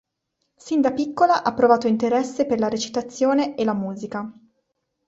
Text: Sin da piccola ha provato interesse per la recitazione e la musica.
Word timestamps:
Sin 0.57 0.81
da 0.81 0.93
piccola 0.93 1.43
ha 1.43 1.53
provato 1.53 1.85
interesse 1.85 2.47
per 2.47 2.57
la 2.57 2.69
recitazione 2.69 3.53
e 3.55 3.63
la 3.63 3.75
musica. 3.75 4.33